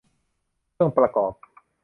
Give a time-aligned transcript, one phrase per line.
[0.73, 1.33] เครื่องประกอบ